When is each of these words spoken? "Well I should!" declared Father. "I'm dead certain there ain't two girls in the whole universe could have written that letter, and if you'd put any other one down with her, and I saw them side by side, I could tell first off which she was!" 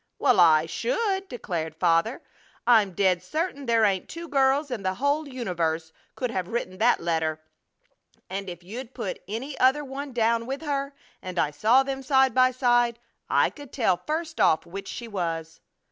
"Well 0.17 0.39
I 0.39 0.65
should!" 0.65 1.27
declared 1.29 1.75
Father. 1.75 2.23
"I'm 2.65 2.93
dead 2.93 3.21
certain 3.21 3.67
there 3.67 3.85
ain't 3.85 4.09
two 4.09 4.27
girls 4.27 4.71
in 4.71 4.81
the 4.81 4.95
whole 4.95 5.27
universe 5.27 5.93
could 6.15 6.31
have 6.31 6.47
written 6.47 6.79
that 6.79 6.99
letter, 7.01 7.39
and 8.27 8.49
if 8.49 8.63
you'd 8.63 8.95
put 8.95 9.21
any 9.27 9.55
other 9.59 9.85
one 9.85 10.11
down 10.11 10.47
with 10.47 10.63
her, 10.63 10.95
and 11.21 11.37
I 11.37 11.51
saw 11.51 11.83
them 11.83 12.01
side 12.01 12.33
by 12.33 12.49
side, 12.49 12.97
I 13.29 13.51
could 13.51 13.71
tell 13.71 13.97
first 14.07 14.41
off 14.41 14.65
which 14.65 14.87
she 14.87 15.07
was!" 15.07 15.61